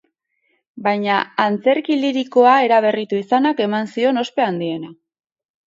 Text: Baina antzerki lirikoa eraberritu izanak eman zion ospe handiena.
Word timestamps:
Baina 0.87 1.17
antzerki 1.43 1.99
lirikoa 2.01 2.55
eraberritu 2.69 3.21
izanak 3.25 3.63
eman 3.69 3.95
zion 3.95 4.25
ospe 4.25 4.49
handiena. 4.51 4.95